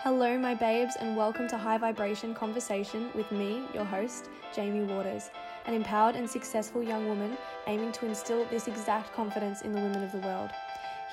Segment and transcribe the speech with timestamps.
[0.00, 5.30] Hello, my babes, and welcome to High Vibration Conversation with me, your host, Jamie Waters,
[5.64, 7.36] an empowered and successful young woman
[7.66, 10.50] aiming to instill this exact confidence in the women of the world.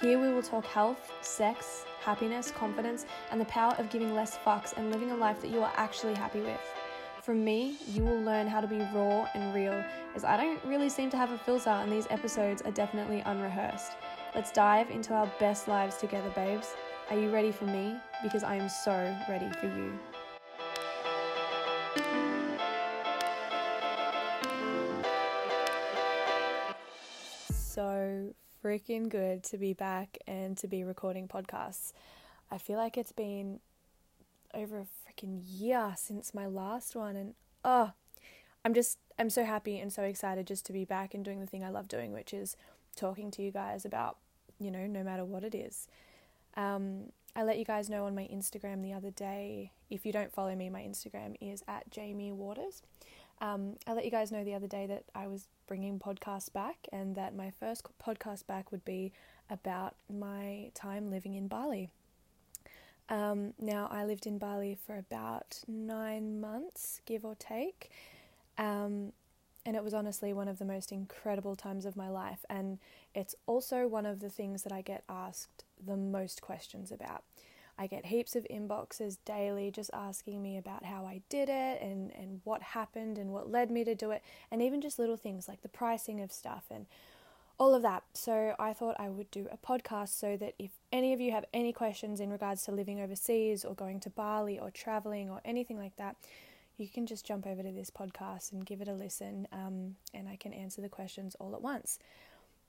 [0.01, 4.75] Here we will talk health, sex, happiness, confidence, and the power of giving less fucks
[4.75, 6.59] and living a life that you are actually happy with.
[7.21, 9.81] From me, you will learn how to be raw and real,
[10.13, 13.93] as I don't really seem to have a filter, and these episodes are definitely unrehearsed.
[14.36, 16.75] Let's dive into our best lives together, babes.
[17.09, 17.95] Are you ready for me?
[18.23, 19.99] Because I am so ready for you.
[27.51, 28.33] So
[28.64, 31.92] freaking good to be back and to be recording podcasts.
[32.50, 33.59] I feel like it's been
[34.53, 37.33] over a freaking year since my last one, and
[37.66, 37.92] oh,
[38.64, 41.47] I'm just, I'm so happy and so excited just to be back and doing the
[41.47, 42.56] thing I love doing, which is
[42.95, 44.17] talking to you guys about,
[44.59, 45.88] you know, no matter what it is.
[46.56, 49.72] Um, I let you guys know on my Instagram the other day.
[49.89, 52.84] If you don't follow me, my Instagram is at Jamie Waters.
[53.42, 56.78] Um, I let you guys know the other day that I was bringing podcasts back
[56.92, 59.12] and that my first podcast back would be
[59.50, 61.90] about my time living in Bali.
[63.10, 67.90] Um, now, I lived in Bali for about nine months, give or take.
[68.58, 69.12] Um,
[69.66, 72.45] and it was honestly one of the most incredible times of my life.
[72.50, 72.80] And
[73.16, 77.23] it's also one of the things that I get asked the most questions about.
[77.78, 82.12] I get heaps of inboxes daily just asking me about how I did it and,
[82.12, 85.48] and what happened and what led me to do it, and even just little things
[85.48, 86.86] like the pricing of stuff and
[87.58, 88.04] all of that.
[88.14, 91.45] So I thought I would do a podcast so that if any of you have
[91.54, 95.78] any questions in regards to living overseas or going to Bali or traveling or anything
[95.78, 96.16] like that,
[96.78, 100.28] you can just jump over to this podcast and give it a listen, um, and
[100.28, 102.00] I can answer the questions all at once.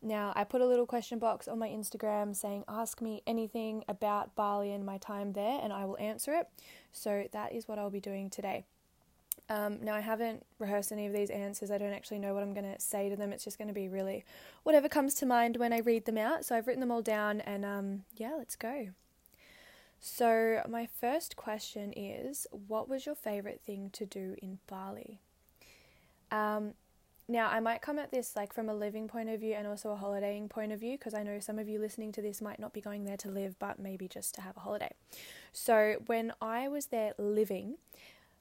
[0.05, 4.35] Now, I put a little question box on my Instagram saying, Ask me anything about
[4.35, 6.47] Bali and my time there, and I will answer it.
[6.93, 8.67] So, that is what I'll be doing today.
[9.49, 11.71] Um, now, I haven't rehearsed any of these answers.
[11.71, 13.33] I don't actually know what I'm going to say to them.
[13.33, 14.27] It's just going to be really
[14.63, 16.45] whatever comes to mind when I read them out.
[16.45, 18.89] So, I've written them all down, and um, yeah, let's go.
[20.01, 25.21] So, my first question is What was your favorite thing to do in Bali?
[26.31, 26.75] Um,
[27.27, 29.91] now, I might come at this like from a living point of view and also
[29.91, 32.59] a holidaying point of view because I know some of you listening to this might
[32.59, 34.93] not be going there to live, but maybe just to have a holiday.
[35.53, 37.77] So, when I was there living,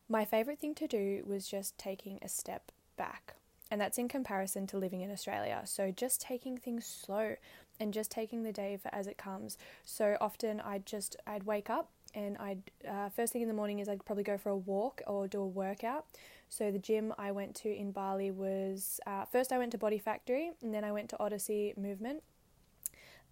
[0.09, 3.35] my favorite thing to do was just taking a step back.
[3.71, 5.61] And that's in comparison to living in Australia.
[5.63, 7.37] So, just taking things slow
[7.79, 9.57] and just taking the day for as it comes.
[9.85, 13.79] So, often I'd just I'd wake up and I'd uh, first thing in the morning
[13.79, 16.05] is I'd probably go for a walk or do a workout.
[16.49, 19.97] So the gym I went to in Bali was uh, first I went to Body
[19.97, 22.21] Factory and then I went to Odyssey Movement,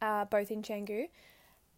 [0.01, 1.07] uh, both in Canggu.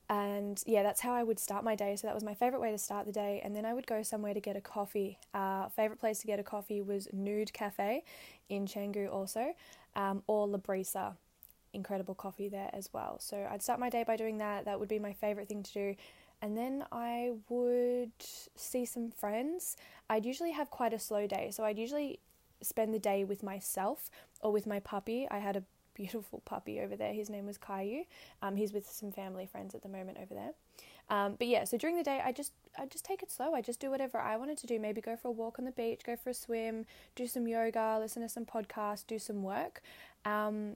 [0.09, 1.95] And yeah, that's how I would start my day.
[1.95, 3.41] So that was my favorite way to start the day.
[3.43, 5.17] And then I would go somewhere to get a coffee.
[5.33, 8.03] Uh, favorite place to get a coffee was Nude Cafe
[8.49, 9.53] in Canggu also,
[9.95, 11.15] um, or La Brisa.
[11.73, 13.17] Incredible coffee there as well.
[13.19, 14.65] So I'd start my day by doing that.
[14.65, 15.95] That would be my favorite thing to do
[16.43, 19.77] and then I would see some friends.
[20.09, 22.19] I'd usually have quite a slow day, so I'd usually
[22.61, 24.11] spend the day with myself
[24.41, 25.25] or with my puppy.
[25.31, 27.13] I had a beautiful puppy over there.
[27.13, 28.03] His name was Caillou.
[28.41, 30.51] Um, he's with some family friends at the moment over there.
[31.09, 33.53] Um, but yeah, so during the day, I just I just take it slow.
[33.53, 34.79] I just do whatever I wanted to do.
[34.79, 37.97] Maybe go for a walk on the beach, go for a swim, do some yoga,
[38.01, 39.81] listen to some podcasts, do some work.
[40.25, 40.75] Um,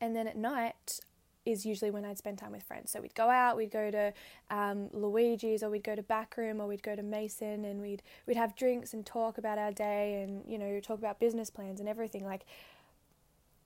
[0.00, 1.00] and then at night,
[1.46, 2.90] is usually when I'd spend time with friends.
[2.90, 4.12] So we'd go out, we'd go to
[4.50, 8.36] um, Luigi's, or we'd go to Backroom, or we'd go to Mason, and we'd we'd
[8.36, 11.88] have drinks and talk about our day, and you know talk about business plans and
[11.88, 12.24] everything.
[12.24, 12.44] Like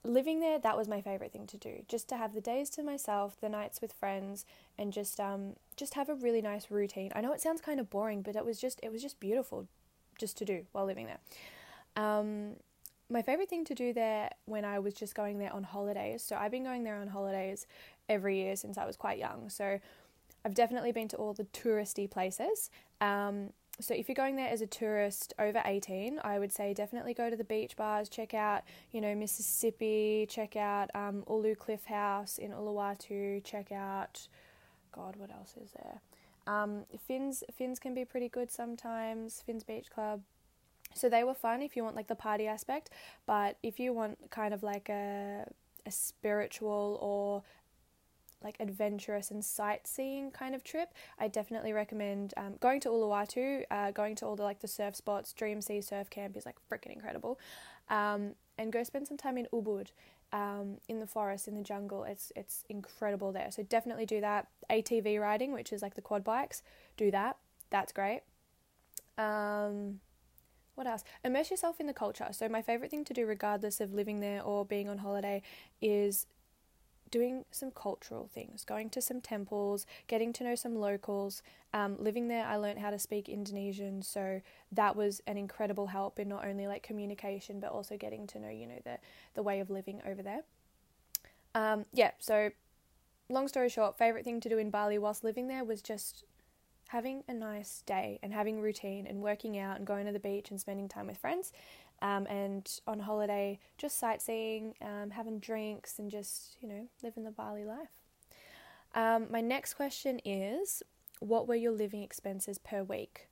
[0.05, 1.83] living there, that was my favorite thing to do.
[1.89, 4.45] Just to have the days to myself, the nights with friends,
[4.79, 7.11] and just um just have a really nice routine.
[7.15, 9.67] I know it sounds kind of boring, but it was just it was just beautiful,
[10.19, 11.19] just to do while living there.
[11.97, 12.57] Um,
[13.11, 16.23] my favorite thing to do there when I was just going there on holidays.
[16.23, 17.67] So I've been going there on holidays
[18.09, 19.51] every year since I was quite young.
[19.51, 19.81] So
[20.45, 22.71] I've definitely been to all the touristy places.
[23.01, 23.51] Um,
[23.81, 27.31] so if you're going there as a tourist over 18, I would say definitely go
[27.31, 28.63] to the beach bars, check out,
[28.93, 34.29] you know, Mrs Sippy, check out um, Ulu Cliff House in Uluwatu, check out,
[34.93, 36.01] God, what else is there?
[36.47, 40.21] Um, Finns, Finns can be pretty good sometimes, Finns Beach Club,
[40.95, 42.91] so they were fun if you want like the party aspect,
[43.27, 45.45] but if you want kind of like a
[45.87, 47.43] a spiritual or
[48.43, 53.91] like adventurous and sightseeing kind of trip, I definitely recommend um, going to Uluwatu, uh,
[53.91, 55.33] going to all the like the surf spots.
[55.33, 57.39] Dream Sea Surf Camp is like freaking incredible,
[57.91, 59.89] um, and go spend some time in Ubud.
[60.33, 62.05] um, in the forest, in the jungle.
[62.05, 63.51] It's it's incredible there.
[63.51, 64.49] So definitely do that.
[64.71, 66.63] ATV riding, which is like the quad bikes,
[66.97, 67.37] do that.
[67.71, 68.23] That's great.
[69.19, 70.01] Um,
[70.75, 71.05] what else?
[71.25, 72.29] Immerse yourself in the culture.
[72.33, 75.43] So my favorite thing to do, regardless of living there or being on holiday,
[75.81, 76.27] is
[77.11, 81.43] doing some cultural things, going to some temples, getting to know some locals.
[81.75, 84.41] Um, living there, I learned how to speak Indonesian, so
[84.73, 88.51] that was an incredible help in not only like communication but also getting to know,
[88.51, 88.99] you know, the
[89.35, 90.43] the way of living over there.
[91.55, 92.51] Um, yeah, so
[93.29, 96.25] long story short, favorite thing to do in Bali whilst living there was just
[96.91, 100.51] having a nice day and having routine and working out and going to the beach
[100.51, 101.53] and spending time with friends.
[102.03, 107.31] Um, and on holiday, just sightseeing, um, having drinks, and just, you know, living the
[107.31, 107.91] Bali life.
[108.95, 110.83] Um, my next question is
[111.21, 113.29] What were your living expenses per week?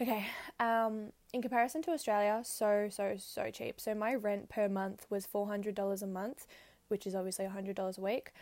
[0.00, 0.26] Okay,
[0.58, 3.80] um, in comparison to Australia, so, so, so cheap.
[3.80, 6.46] So my rent per month was $400 a month,
[6.88, 8.32] which is obviously $100 a week.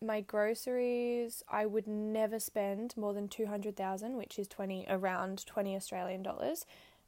[0.00, 6.22] My groceries, I would never spend more than 200,000, which is 20 around 20 Australian
[6.22, 6.64] dollars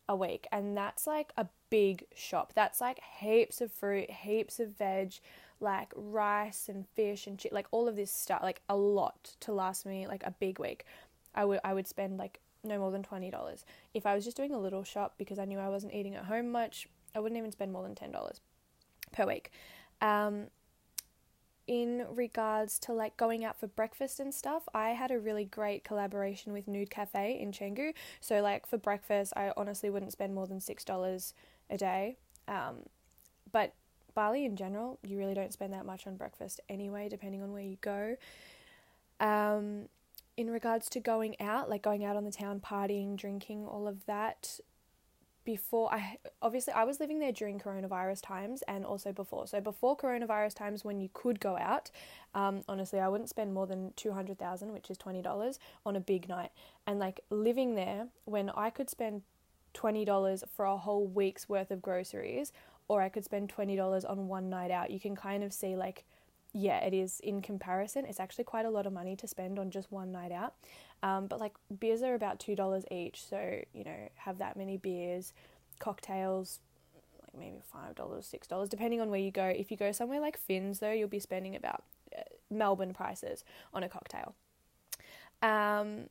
[0.09, 0.49] a week.
[0.51, 2.53] And that's like a big shop.
[2.57, 5.15] That's like heaps of fruit, heaps of veg,
[5.61, 9.87] like rice and fish and like all of this stuff, like a lot to last
[9.87, 10.85] me like a big week.
[11.33, 13.65] I would I would spend like no more than $20.
[13.95, 16.25] If I was just doing a little shop because I knew I wasn't eating at
[16.25, 18.41] home much, I wouldn't even spend more than $10
[19.13, 19.53] per week.
[20.01, 20.47] Um,
[21.70, 25.84] in regards to like going out for breakfast and stuff, I had a really great
[25.84, 27.94] collaboration with Nude Cafe in Canggu.
[28.20, 31.32] So like for breakfast, I honestly wouldn't spend more than six dollars
[31.70, 32.17] a day.
[32.49, 32.78] Um,
[33.52, 33.72] but
[34.17, 37.62] Bali in general, you really don't spend that much on breakfast anyway, depending on where
[37.62, 38.17] you go.
[39.20, 39.84] Um,
[40.37, 44.06] in regards to going out, like going out on the town, partying, drinking, all of
[44.06, 44.58] that,
[45.45, 49.47] before I obviously I was living there during coronavirus times and also before.
[49.47, 51.91] So before coronavirus times, when you could go out,
[52.35, 55.97] um, honestly, I wouldn't spend more than two hundred thousand, which is twenty dollars, on
[55.97, 56.51] a big night.
[56.87, 59.23] And like living there, when I could spend
[59.73, 62.53] twenty dollars for a whole week's worth of groceries,
[62.89, 65.77] or I could spend twenty dollars on one night out, you can kind of see
[65.77, 66.05] like
[66.53, 68.05] yeah, it is in comparison.
[68.05, 70.55] It's actually quite a lot of money to spend on just one night out.
[71.02, 74.76] Um, but like beers are about two dollars each, so you know have that many
[74.76, 75.32] beers,
[75.79, 76.61] cocktails,
[77.23, 79.47] like maybe five dollars, six dollars, depending on where you go.
[79.47, 81.85] If you go somewhere like Finns, though, you'll be spending about
[82.17, 84.35] uh, Melbourne prices on a cocktail.
[85.43, 86.11] Um,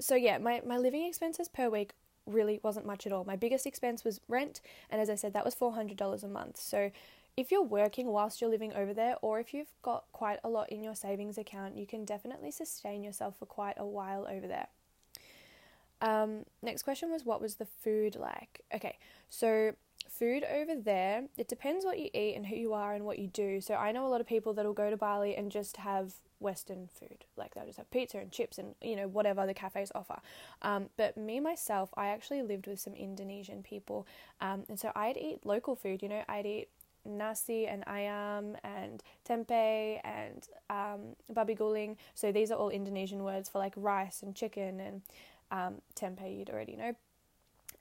[0.00, 1.92] so yeah, my my living expenses per week
[2.26, 3.24] really wasn't much at all.
[3.24, 6.28] My biggest expense was rent, and as I said, that was four hundred dollars a
[6.28, 6.56] month.
[6.58, 6.90] So
[7.38, 10.70] if you're working whilst you're living over there, or if you've got quite a lot
[10.70, 14.66] in your savings account, you can definitely sustain yourself for quite a while over there.
[16.00, 18.62] Um, next question was what was the food like?
[18.74, 18.98] Okay,
[19.28, 19.74] so
[20.08, 23.28] food over there, it depends what you eat and who you are and what you
[23.28, 23.60] do.
[23.60, 26.88] So I know a lot of people that'll go to Bali and just have Western
[26.88, 30.18] food, like they'll just have pizza and chips and you know whatever the cafes offer.
[30.62, 34.08] Um, but me myself, I actually lived with some Indonesian people,
[34.40, 36.02] um, and so I'd eat local food.
[36.02, 36.68] You know, I'd eat
[37.08, 41.96] nasi and ayam and tempeh and um, babi guling.
[42.14, 45.02] So these are all Indonesian words for like rice and chicken and
[45.50, 46.38] um, tempeh.
[46.38, 46.94] You'd already know,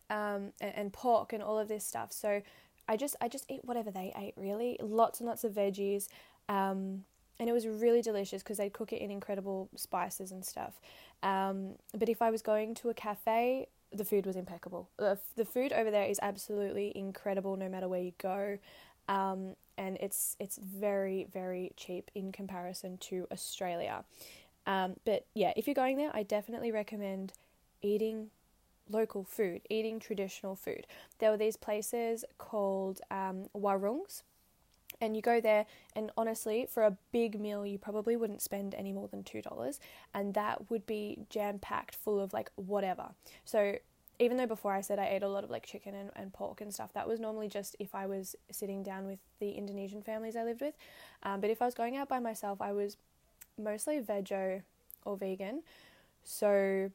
[0.09, 2.11] um, and, and pork and all of this stuff.
[2.11, 2.41] So
[2.87, 4.77] I just I just eat whatever they ate really.
[4.81, 6.07] Lots and lots of veggies.
[6.49, 7.03] Um,
[7.39, 10.79] and it was really delicious because they'd cook it in incredible spices and stuff.
[11.23, 14.89] Um, but if I was going to a cafe, the food was impeccable.
[14.97, 18.57] The, the food over there is absolutely incredible no matter where you go
[19.07, 24.03] um, and it's it's very very cheap in comparison to Australia.
[24.65, 27.33] Um, but yeah, if you're going there, I definitely recommend
[27.81, 28.29] eating
[28.89, 30.85] local food, eating traditional food.
[31.19, 34.23] There were these places called um, warungs,
[34.99, 38.91] and you go there, and honestly, for a big meal, you probably wouldn't spend any
[38.91, 39.79] more than two dollars,
[40.13, 43.09] and that would be jam packed full of like whatever.
[43.45, 43.75] So
[44.19, 46.61] even though before I said I ate a lot of like chicken and, and pork
[46.61, 50.35] and stuff, that was normally just if I was sitting down with the Indonesian families
[50.35, 50.73] I lived with.
[51.23, 52.97] Um, but if I was going out by myself, I was
[53.57, 54.63] mostly veggie
[55.05, 55.61] or vegan.
[56.23, 56.91] So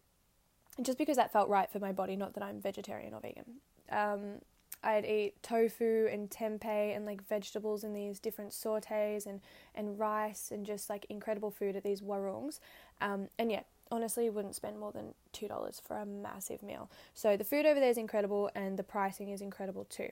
[0.80, 3.44] just because that felt right for my body, not that I'm vegetarian or vegan.
[3.90, 4.40] Um,
[4.84, 9.40] I'd eat tofu and tempeh and like vegetables in these different sautés and,
[9.74, 12.58] and rice and just like incredible food at these warungs.
[13.00, 16.90] Um, and yeah, honestly wouldn't spend more than $2 for a massive meal.
[17.14, 20.08] So the food over there is incredible and the pricing is incredible too.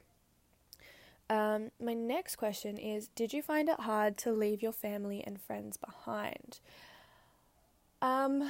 [1.29, 5.41] Um, my next question is Did you find it hard to leave your family and
[5.41, 6.61] friends behind?
[8.03, 8.49] Um,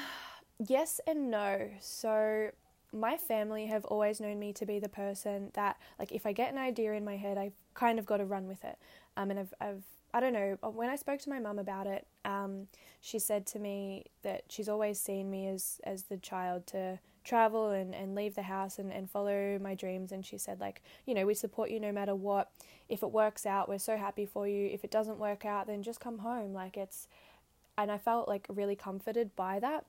[0.59, 1.71] yes and no.
[1.81, 2.51] So
[2.93, 6.53] my family have always known me to be the person that, like, if I get
[6.53, 8.79] an idea in my head, I've kind of got to run with it.
[9.17, 12.07] Um, and I've, I've, I don't know, when I spoke to my mum about it,
[12.25, 12.67] um,
[13.01, 17.71] she said to me that she's always seen me as, as the child to travel
[17.71, 20.11] and, and leave the house and, and follow my dreams.
[20.11, 22.51] And she said, like, you know, we support you no matter what.
[22.89, 24.69] If it works out, we're so happy for you.
[24.73, 26.53] If it doesn't work out, then just come home.
[26.53, 27.07] Like, it's,
[27.79, 29.85] and I felt like really comforted by that.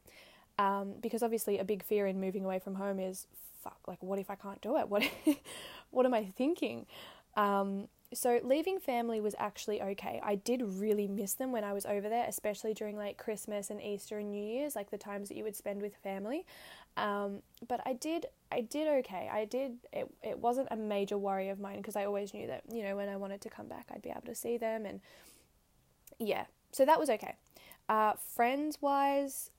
[0.60, 3.26] Um, because obviously a big fear in moving away from home is
[3.64, 5.04] fuck like what if I can't do it what
[5.92, 6.86] what am I thinking
[7.36, 10.20] um, so leaving family was actually okay.
[10.24, 13.82] I did really miss them when I was over there especially during like Christmas and
[13.82, 16.46] Easter and New Year's like the times that you would spend with family.
[16.98, 19.30] Um, but I did I did okay.
[19.32, 22.64] I did it, it wasn't a major worry of mine because I always knew that
[22.72, 25.00] you know when I wanted to come back I'd be able to see them and
[26.20, 26.46] yeah.
[26.72, 27.36] So that was okay.
[27.88, 29.52] Uh, friends wise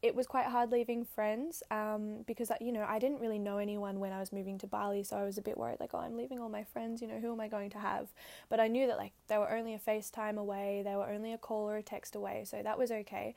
[0.00, 3.98] it was quite hard leaving friends um, because you know I didn't really know anyone
[3.98, 6.16] when I was moving to Bali, so I was a bit worried like, oh, I'm
[6.16, 7.02] leaving all my friends.
[7.02, 8.08] You know, who am I going to have?
[8.48, 11.38] But I knew that like they were only a FaceTime away, they were only a
[11.38, 13.34] call or a text away, so that was okay.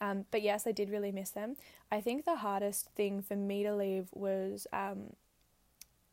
[0.00, 1.56] Um, but yes, I did really miss them.
[1.90, 5.14] I think the hardest thing for me to leave was um,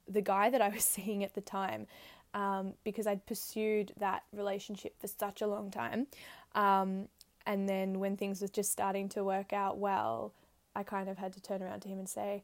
[0.08, 1.88] the guy that I was seeing at the time.
[2.34, 6.08] Um, because I'd pursued that relationship for such a long time.
[6.56, 7.10] Um,
[7.46, 10.34] and then when things were just starting to work out well,
[10.76, 12.44] I kind of had to turn around to him and say,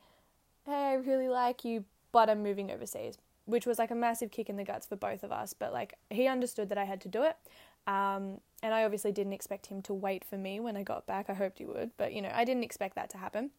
[0.66, 4.50] Hey, I really like you, but I'm moving overseas, which was like a massive kick
[4.50, 5.54] in the guts for both of us.
[5.54, 7.38] But like he understood that I had to do it.
[7.88, 11.30] Um, and I obviously didn't expect him to wait for me when I got back.
[11.30, 13.52] I hoped he would, but you know, I didn't expect that to happen.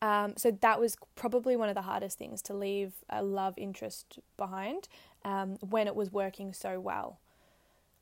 [0.00, 4.20] Um, so that was probably one of the hardest things to leave a love interest
[4.36, 4.88] behind
[5.24, 7.18] um, when it was working so well.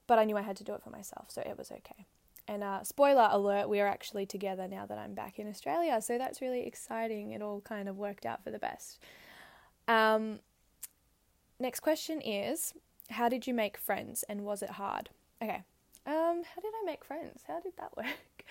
[0.06, 2.06] But I knew I had to do it for myself, so it was okay.
[2.48, 6.00] And uh, spoiler alert, we are actually together now that I'm back in Australia.
[6.00, 7.32] So that's really exciting.
[7.32, 9.00] It all kind of worked out for the best.
[9.88, 10.40] Um,
[11.58, 12.72] next question is
[13.10, 15.10] How did you make friends and was it hard?
[15.42, 15.62] Okay.
[16.06, 17.42] Um, how did I make friends?
[17.48, 18.44] How did that work?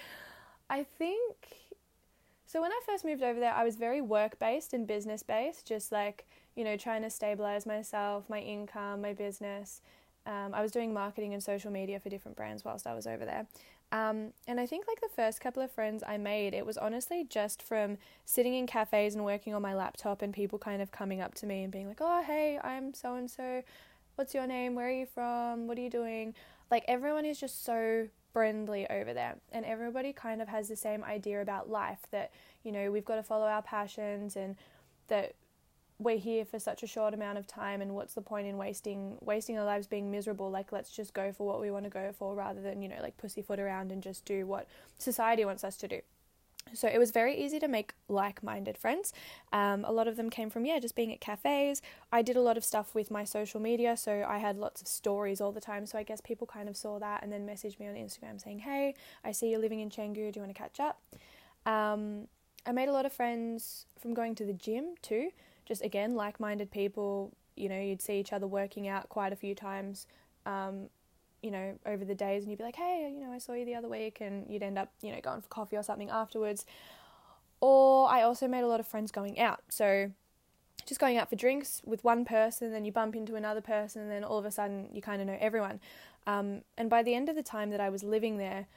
[0.69, 1.71] I think.
[2.47, 5.65] So when I first moved over there, I was very work based and business based,
[5.65, 6.25] just like,
[6.55, 9.81] you know, trying to stabilize myself, my income, my business.
[10.25, 13.25] Um, I was doing marketing and social media for different brands whilst I was over
[13.25, 13.47] there.
[13.91, 17.25] Um, and I think like the first couple of friends I made, it was honestly
[17.29, 21.21] just from sitting in cafes and working on my laptop and people kind of coming
[21.21, 23.63] up to me and being like, oh, hey, I'm so and so.
[24.15, 24.75] What's your name?
[24.75, 25.67] Where are you from?
[25.67, 26.33] What are you doing?
[26.71, 31.03] Like everyone is just so friendly over there and everybody kind of has the same
[31.03, 32.31] idea about life that,
[32.63, 34.55] you know, we've got to follow our passions and
[35.07, 35.35] that
[35.97, 39.17] we're here for such a short amount of time and what's the point in wasting
[39.21, 40.49] wasting our lives being miserable?
[40.51, 42.97] Like let's just go for what we want to go for rather than you know
[43.01, 46.01] like pussyfoot around and just do what society wants us to do.
[46.73, 49.13] So it was very easy to make like-minded friends.
[49.53, 51.81] Um, a lot of them came from yeah just being at cafes.
[52.11, 54.87] I did a lot of stuff with my social media so i had lots of
[54.87, 55.85] stories all the time.
[55.85, 58.59] So i guess people kind of saw that and then messaged me on instagram saying
[58.59, 61.01] hey i see you're living in Canggu do you want to catch up?
[61.65, 62.27] Um,
[62.65, 65.29] i made a lot of friends from going to the gym too
[65.65, 67.31] just again like minded people.
[67.55, 70.07] You know, you'd see each other working out quite a few times,
[70.45, 70.89] um,
[71.41, 73.65] you know, over the days, and you'd be like, hey, you know, I saw you
[73.65, 76.65] the other week, and you'd end up, you know, going for coffee or something afterwards.
[77.61, 79.61] Or I also made a lot of friends going out.
[79.69, 80.11] So
[80.85, 84.11] just going out for drinks with one person, then you bump into another person, and
[84.11, 85.79] then all of a sudden you kind of know everyone.
[86.27, 88.67] Um, and by the end of the time that I was living there,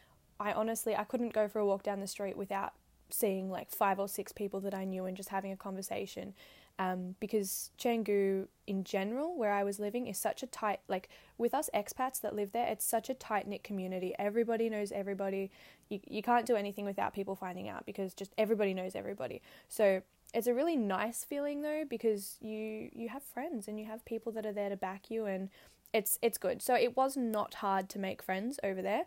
[0.41, 2.73] I honestly I couldn't go for a walk down the street without
[3.11, 6.35] seeing like five or six people that I knew and just having a conversation
[6.79, 11.55] um, because Canggu in general, where I was living, is such a tight like with
[11.55, 14.15] us expats that live there, it's such a tight knit community.
[14.19, 15.51] Everybody knows everybody.
[15.89, 19.43] You you can't do anything without people finding out because just everybody knows everybody.
[19.69, 20.03] So
[20.35, 24.31] it's a really nice feeling though because you you have friends and you have people
[24.33, 25.49] that are there to back you and
[25.93, 26.63] it's it's good.
[26.63, 29.05] So it was not hard to make friends over there.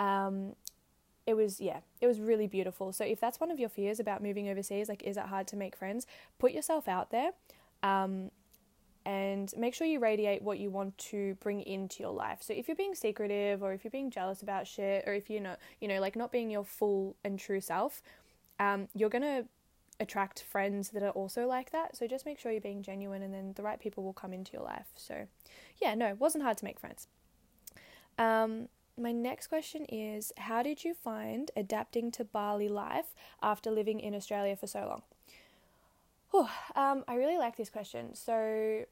[0.00, 0.56] Um,
[1.26, 2.92] it was yeah it was really beautiful.
[2.92, 5.56] So if that's one of your fears about moving overseas like is it hard to
[5.56, 6.06] make friends
[6.38, 7.30] put yourself out there
[7.82, 8.30] um,
[9.06, 12.38] and make sure you radiate what you want to bring into your life.
[12.40, 15.42] So if you're being secretive or if you're being jealous about shit or if you're
[15.42, 18.02] not you know like not being your full and true self
[18.60, 19.44] um, you're gonna
[20.00, 21.96] attract friends that are also like that.
[21.96, 24.52] So just make sure you're being genuine and then the right people will come into
[24.52, 24.88] your life.
[24.96, 25.26] So
[25.80, 27.08] yeah no it wasn't hard to make friends.
[28.18, 34.00] Um, my next question is How did you find adapting to Bali life after living
[34.00, 35.02] in Australia for so long?
[36.30, 38.14] Whew, um, I really like this question.
[38.14, 38.84] So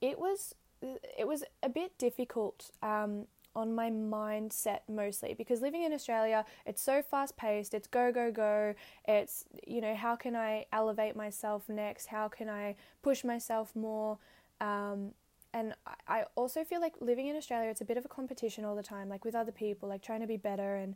[0.00, 5.92] it was it was a bit difficult um, on my mindset mostly because living in
[5.92, 8.74] Australia, it's so fast paced, it's go, go, go.
[9.08, 12.06] It's, you know, how can I elevate myself next?
[12.06, 14.18] How can I push myself more?
[14.60, 15.12] Um,
[15.56, 15.74] and
[16.06, 18.82] I also feel like living in Australia, it's a bit of a competition all the
[18.82, 20.76] time, like with other people, like trying to be better.
[20.76, 20.94] And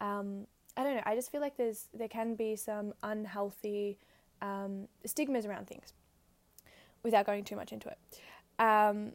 [0.00, 3.98] um, I don't know, I just feel like there's there can be some unhealthy
[4.40, 5.92] um, stigmas around things
[7.04, 7.98] without going too much into it.
[8.58, 9.12] Um,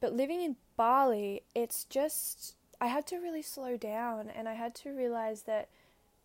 [0.00, 4.74] but living in Bali, it's just, I had to really slow down and I had
[4.76, 5.70] to realize that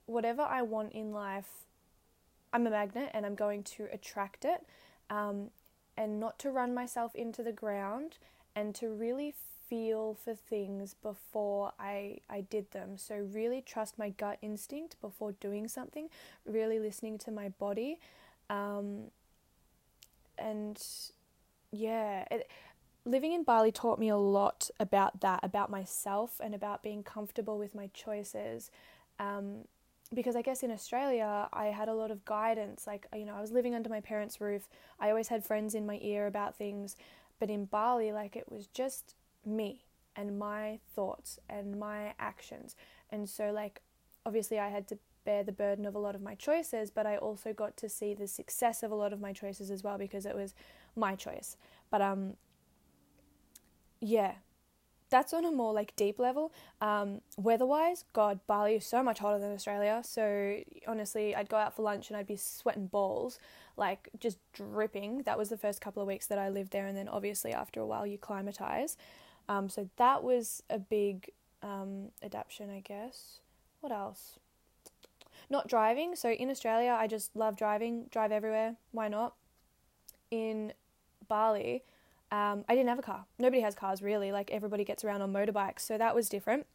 [0.05, 1.65] whatever I want in life,
[2.51, 4.65] I'm a magnet and I'm going to attract it.
[5.09, 5.51] Um,
[5.97, 8.17] and not to run myself into the ground
[8.55, 9.33] and to really
[9.69, 12.97] feel for things before I, I did them.
[12.97, 16.09] So, really trust my gut instinct before doing something,
[16.45, 17.99] really listening to my body.
[18.49, 19.11] Um,
[20.37, 20.81] and
[21.71, 22.49] yeah, it,
[23.05, 27.57] living in Bali taught me a lot about that, about myself, and about being comfortable
[27.57, 28.69] with my choices.
[29.19, 29.65] Um,
[30.13, 32.87] because I guess in Australia, I had a lot of guidance.
[32.87, 34.69] Like, you know, I was living under my parents' roof.
[34.99, 36.95] I always had friends in my ear about things.
[37.39, 39.85] But in Bali, like, it was just me
[40.15, 42.75] and my thoughts and my actions.
[43.11, 43.81] And so, like,
[44.25, 47.17] obviously, I had to bear the burden of a lot of my choices, but I
[47.17, 50.25] also got to see the success of a lot of my choices as well because
[50.25, 50.53] it was
[50.95, 51.57] my choice.
[51.91, 52.35] But, um,
[53.99, 54.35] yeah,
[55.09, 56.51] that's on a more like deep level.
[56.81, 60.01] Um, weather-wise, God, Bali is so much hotter than Australia.
[60.03, 63.39] So honestly, I'd go out for lunch and I'd be sweating balls,
[63.77, 65.23] like just dripping.
[65.23, 67.79] That was the first couple of weeks that I lived there, and then obviously after
[67.79, 68.97] a while you climatize.
[69.49, 71.31] Um, so that was a big
[71.63, 73.39] um, adaptation, I guess.
[73.79, 74.39] What else?
[75.49, 76.15] Not driving.
[76.15, 78.07] So in Australia, I just love driving.
[78.11, 78.75] Drive everywhere.
[78.91, 79.35] Why not?
[80.29, 80.73] In
[81.29, 81.83] Bali,
[82.31, 83.25] um, I didn't have a car.
[83.39, 84.31] Nobody has cars really.
[84.31, 86.65] Like everybody gets around on motorbikes, so that was different.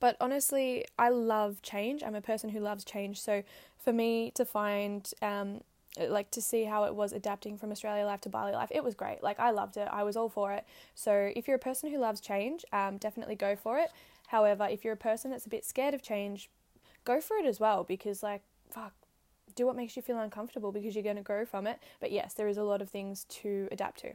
[0.00, 2.02] But honestly, I love change.
[2.02, 3.20] I'm a person who loves change.
[3.20, 3.42] So
[3.78, 5.60] for me to find, um,
[5.98, 8.94] like to see how it was adapting from Australia life to Bali life, it was
[8.94, 9.22] great.
[9.22, 9.88] Like I loved it.
[9.92, 10.64] I was all for it.
[10.94, 13.90] So if you're a person who loves change, um, definitely go for it.
[14.28, 16.48] However, if you're a person that's a bit scared of change,
[17.04, 18.94] go for it as well because like fuck,
[19.54, 21.78] do what makes you feel uncomfortable because you're going to grow from it.
[22.00, 24.12] But yes, there is a lot of things to adapt to.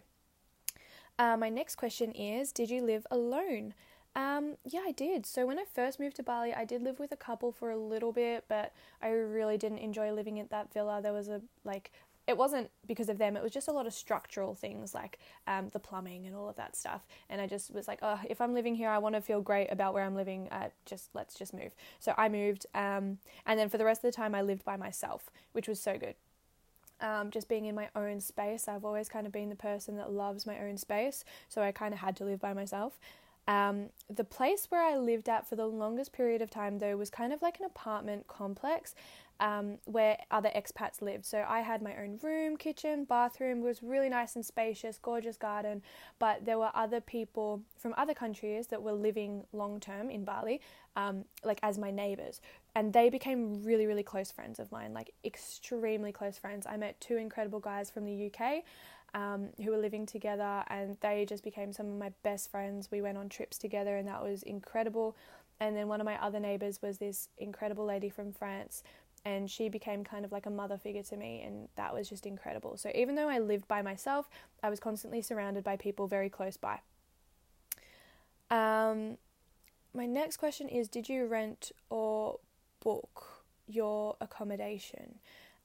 [1.17, 3.73] Uh, my next question is Did you live alone?
[4.15, 5.25] Um, yeah, I did.
[5.25, 7.77] So when I first moved to Bali, I did live with a couple for a
[7.77, 11.01] little bit, but I really didn't enjoy living at that villa.
[11.01, 11.91] There was a like
[12.27, 15.69] it wasn't because of them, it was just a lot of structural things like um,
[15.69, 17.05] the plumbing and all of that stuff.
[17.29, 19.71] And I just was like, oh, if I'm living here, I want to feel great
[19.71, 20.47] about where I'm living.
[20.49, 21.75] Uh, just let's just move.
[21.99, 22.65] So I moved.
[22.73, 25.79] Um, and then for the rest of the time, I lived by myself, which was
[25.79, 26.15] so good
[27.01, 28.67] um, just being in my own space.
[28.67, 31.93] I've always kind of been the person that loves my own space, so I kind
[31.93, 32.99] of had to live by myself.
[33.47, 37.09] Um, the place where I lived at for the longest period of time, though, was
[37.09, 38.95] kind of like an apartment complex
[39.39, 41.25] um, where other expats lived.
[41.25, 45.81] So I had my own room, kitchen, bathroom, was really nice and spacious, gorgeous garden.
[46.19, 50.61] But there were other people from other countries that were living long term in Bali,
[50.95, 52.41] um, like as my neighbors
[52.75, 56.67] and they became really really close friends of mine like extremely close friends.
[56.69, 58.63] I met two incredible guys from the uk
[59.15, 62.91] um, who were living together and they just became some of my best friends.
[62.91, 65.15] We went on trips together and that was incredible.
[65.61, 68.83] And then one of my other neighbors was this incredible lady from france
[69.23, 72.25] and she became kind of like a mother figure to me and that was just
[72.25, 72.75] incredible.
[72.77, 74.29] So even though i lived by myself
[74.61, 76.81] i was constantly surrounded by people very close by.
[78.51, 79.17] Um,
[79.93, 82.39] my next question is did you rent or
[82.85, 85.15] book your accommodation?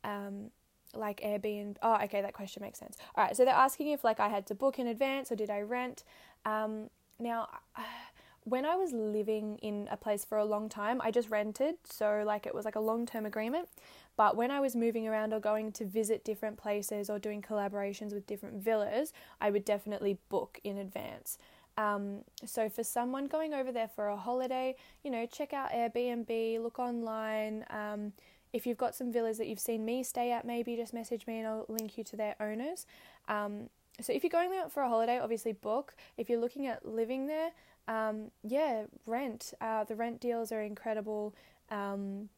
[0.02, 0.50] Um,
[0.94, 1.76] like Airbnb.
[1.82, 2.96] Oh, okay, that question makes sense.
[3.14, 5.50] All right, so they're asking if like I had to book in advance or did
[5.50, 6.02] I rent.
[6.44, 7.48] Um, now,
[8.44, 12.22] when I was living in a place for a long time, I just rented, so
[12.26, 13.68] like it was like a long term agreement.
[14.16, 18.12] But when I was moving around or going to visit different places or doing collaborations
[18.12, 21.38] with different villas, I would definitely book in advance.
[21.76, 26.62] Um, so for someone going over there for a holiday, you know, check out Airbnb,
[26.62, 27.64] look online.
[27.70, 28.12] Um,
[28.52, 31.38] if you've got some villas that you've seen me stay at, maybe just message me
[31.38, 32.86] and I'll link you to their owners.
[33.28, 35.94] Um, so if you're going out for a holiday, obviously book.
[36.16, 37.50] If you're looking at living there,
[37.86, 39.52] um, yeah, rent.
[39.60, 41.34] Uh, the rent deals are incredible,
[41.70, 42.28] um,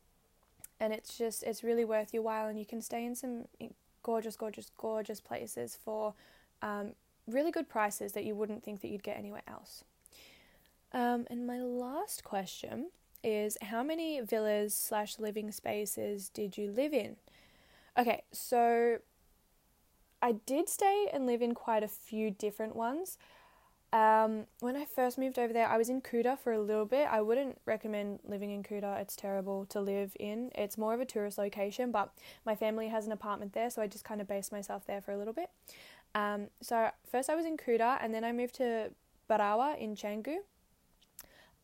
[0.81, 2.49] and it's just it's really worth your while.
[2.49, 3.45] And you can stay in some
[4.03, 6.14] gorgeous, gorgeous, gorgeous places for
[6.62, 6.95] um,
[7.26, 9.85] really good prices that you wouldn't think that you'd get anywhere else.
[10.92, 12.90] Um, and my last question
[13.24, 17.16] is how many villas slash living spaces did you live in?
[17.98, 18.98] Okay, so
[20.20, 23.18] I did stay and live in quite a few different ones.
[23.92, 27.06] Um, when I first moved over there, I was in Kuta for a little bit.
[27.11, 28.98] I wouldn't recommend living in Kuta.
[29.00, 30.50] It's terrible to live in.
[30.54, 32.11] It's more of a tourist location, but
[32.46, 35.12] my family has an apartment there, so I just kind of based myself there for
[35.12, 35.50] a little bit.
[36.14, 38.90] Um, so first I was in Kuta, and then I moved to
[39.29, 40.38] Berawa in Canggu.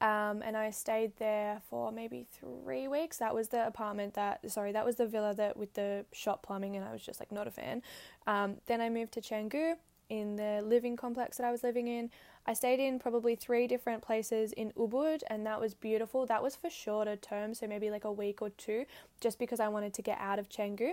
[0.00, 3.16] Um, and I stayed there for maybe three weeks.
[3.16, 6.76] That was the apartment that, sorry, that was the villa that with the shop plumbing,
[6.76, 7.82] and I was just like not a fan.
[8.26, 9.74] Um, then I moved to Canggu
[10.08, 12.10] in the living complex that I was living in.
[12.46, 16.24] I stayed in probably three different places in Ubud, and that was beautiful.
[16.26, 18.86] That was for shorter term, so maybe like a week or two,
[19.20, 20.92] just because I wanted to get out of Canggu.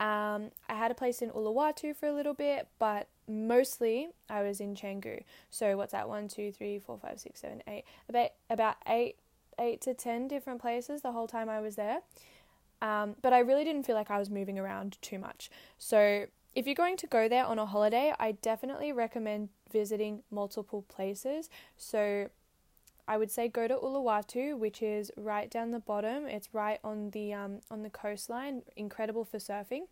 [0.00, 4.60] Um, I had a place in Uluwatu for a little bit, but mostly I was
[4.60, 5.22] in Canggu.
[5.50, 6.08] So what's that?
[6.08, 7.84] One, two, three, four, five, six, seven, eight.
[8.08, 9.16] About about eight,
[9.58, 11.98] eight to ten different places the whole time I was there.
[12.80, 15.50] Um, but I really didn't feel like I was moving around too much.
[15.78, 20.84] So if you're going to go there on a holiday, I definitely recommend visiting multiple
[20.88, 21.50] places.
[21.76, 22.28] So
[23.08, 26.26] I would say go to Uluwatu, which is right down the bottom.
[26.26, 28.62] It's right on the um, on the coastline.
[28.76, 29.84] Incredible for surfing.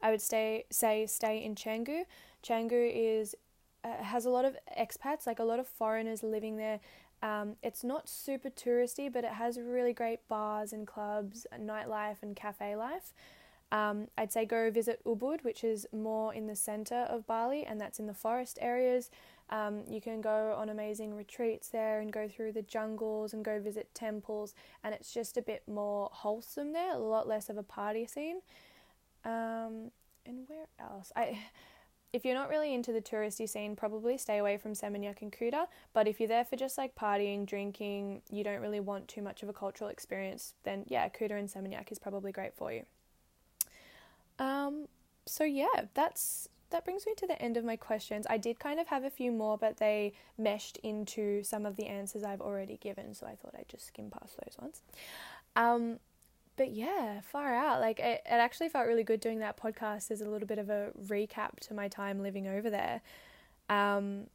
[0.00, 2.04] I would stay say stay in Canggu.
[2.42, 3.34] Canggu is
[3.84, 6.80] uh, has a lot of expats, like a lot of foreigners living there.
[7.22, 12.34] Um, it's not super touristy, but it has really great bars and clubs, nightlife and
[12.34, 13.12] cafe life.
[13.72, 17.80] Um, I'd say go visit Ubud, which is more in the center of Bali, and
[17.80, 19.10] that's in the forest areas.
[19.50, 23.60] Um, you can go on amazing retreats there and go through the jungles and go
[23.60, 27.62] visit temples, and it's just a bit more wholesome there, a lot less of a
[27.62, 28.40] party scene.
[29.24, 29.90] Um,
[30.24, 31.12] and where else?
[31.14, 31.38] I,
[32.12, 35.66] if you're not really into the touristy scene, probably stay away from Seminyak and Kuta.
[35.92, 39.42] But if you're there for just like partying, drinking, you don't really want too much
[39.42, 42.82] of a cultural experience, then yeah, Kuta and Seminyak is probably great for you.
[44.38, 44.86] Um,
[45.26, 48.26] so yeah, that's that brings me to the end of my questions.
[48.28, 51.86] I did kind of have a few more, but they meshed into some of the
[51.86, 54.82] answers I've already given, so I thought I'd just skim past those ones.
[55.56, 56.00] Um,
[56.58, 57.80] but yeah, far out.
[57.80, 60.68] Like it, it actually felt really good doing that podcast as a little bit of
[60.68, 63.00] a recap to my time living over there.
[63.70, 64.26] Um,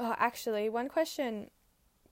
[0.00, 1.50] oh, actually, one question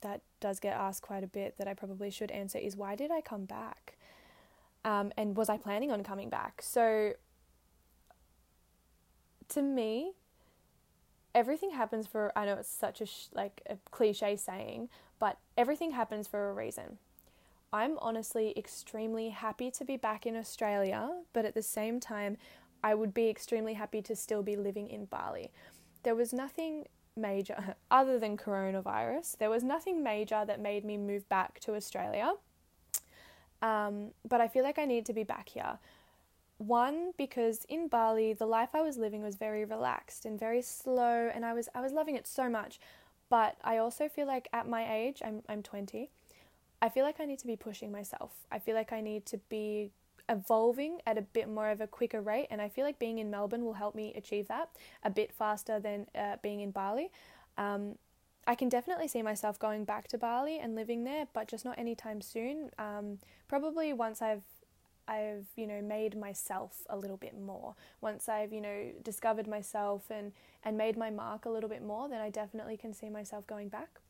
[0.03, 3.11] that does get asked quite a bit that I probably should answer is why did
[3.11, 3.99] I come back?
[4.85, 6.62] Um, and was I planning on coming back?
[6.62, 7.14] So,
[9.51, 10.13] to me,
[11.35, 12.33] everything happens for.
[12.37, 16.55] I know it's such a sh- like a cliche saying, but everything happens for a
[16.55, 16.99] reason.
[17.73, 22.39] I'm honestly extremely happy to be back in Australia, but at the same time,
[22.83, 25.51] I would be extremely happy to still be living in Bali.
[26.03, 29.37] There was nothing major other than coronavirus.
[29.39, 32.35] There was nothing major that made me move back to Australia.
[33.61, 35.79] Um, but I feel like I need to be back here.
[36.59, 41.31] One, because in Bali, the life I was living was very relaxed and very slow,
[41.33, 42.81] and I was I was loving it so much.
[43.31, 46.11] But I also feel like at my age, I'm I'm 20,
[46.83, 48.33] I feel like I need to be pushing myself.
[48.51, 49.90] I feel like I need to be
[50.29, 53.31] evolving at a bit more of a quicker rate, and I feel like being in
[53.31, 54.71] Melbourne will help me achieve that
[55.05, 57.11] a bit faster than uh, being in Bali.
[57.57, 57.97] Um,
[58.49, 61.79] I can definitely see myself going back to Bali and living there, but just not
[61.79, 62.71] anytime soon.
[62.79, 64.42] Um, probably once I've
[65.09, 67.75] I've you know made myself a little bit more.
[68.01, 70.33] Once I've you know discovered myself and
[70.64, 73.68] and made my mark a little bit more, then I definitely can see myself going
[73.68, 74.01] back.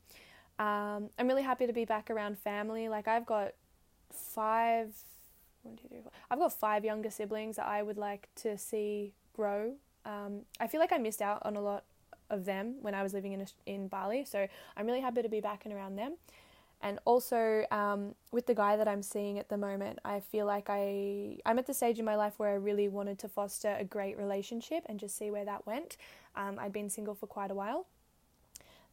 [0.59, 2.89] Um, I'm really happy to be back around family.
[2.89, 3.53] Like I've got
[4.11, 4.93] five,
[5.63, 6.11] one, two, three, four.
[6.31, 9.75] I've got five younger siblings that I would like to see grow.
[10.05, 11.85] Um, I feel like I missed out on a lot
[12.31, 14.25] of them when I was living in in Bali.
[14.25, 16.17] So I'm really happy to be back and around them.
[16.81, 20.67] And also um, with the guy that I'm seeing at the moment, I feel like
[20.69, 23.85] I I'm at the stage in my life where I really wanted to foster a
[23.85, 25.97] great relationship and just see where that went.
[26.37, 27.87] Um, I'd been single for quite a while.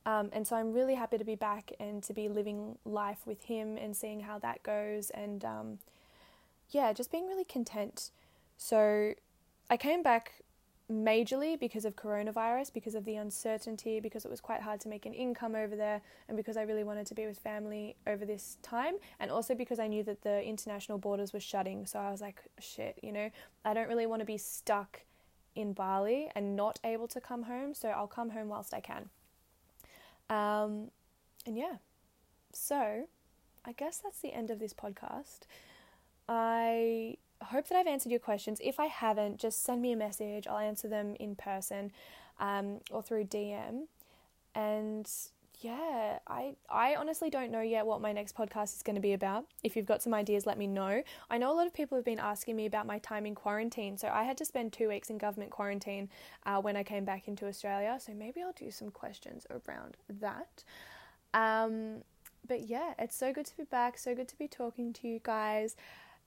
[0.05, 3.43] Um, and so I'm really happy to be back and to be living life with
[3.43, 5.09] him and seeing how that goes.
[5.11, 5.79] And um,
[6.69, 8.11] yeah, just being really content.
[8.57, 9.13] So
[9.69, 10.43] I came back
[10.91, 15.05] majorly because of coronavirus, because of the uncertainty, because it was quite hard to make
[15.05, 18.57] an income over there, and because I really wanted to be with family over this
[18.61, 21.85] time, and also because I knew that the international borders were shutting.
[21.85, 23.31] So I was like, shit, you know,
[23.63, 25.01] I don't really want to be stuck
[25.55, 29.09] in Bali and not able to come home, so I'll come home whilst I can.
[30.29, 30.91] Um,
[31.45, 31.77] and yeah,
[32.53, 33.07] so
[33.65, 35.41] I guess that's the end of this podcast.
[36.27, 38.59] I hope that I've answered your questions.
[38.63, 40.47] If I haven't, just send me a message.
[40.47, 41.91] I'll answer them in person
[42.39, 43.83] um, or through DM.
[44.53, 45.09] And
[45.61, 49.13] yeah, I I honestly don't know yet what my next podcast is going to be
[49.13, 49.45] about.
[49.63, 51.01] If you've got some ideas, let me know.
[51.29, 53.97] I know a lot of people have been asking me about my time in quarantine.
[53.97, 56.09] So I had to spend two weeks in government quarantine
[56.45, 57.97] uh, when I came back into Australia.
[57.99, 60.63] So maybe I'll do some questions around that.
[61.33, 62.03] Um,
[62.47, 63.97] but yeah, it's so good to be back.
[63.97, 65.75] So good to be talking to you guys.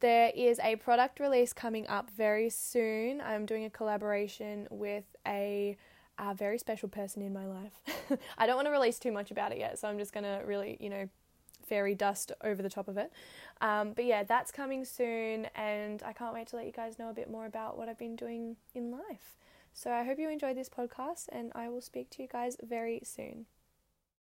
[0.00, 3.20] There is a product release coming up very soon.
[3.20, 5.76] I'm doing a collaboration with a
[6.18, 8.18] a very special person in my life.
[8.38, 10.42] I don't want to release too much about it yet, so I'm just going to
[10.44, 11.08] really, you know,
[11.64, 13.12] fairy dust over the top of it.
[13.60, 17.10] Um, but yeah, that's coming soon, and I can't wait to let you guys know
[17.10, 19.36] a bit more about what I've been doing in life.
[19.72, 23.00] So I hope you enjoyed this podcast, and I will speak to you guys very
[23.04, 23.46] soon.